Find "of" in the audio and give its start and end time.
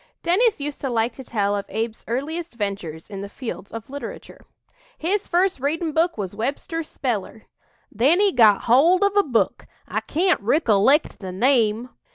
1.55-1.67, 3.71-3.87, 9.03-9.15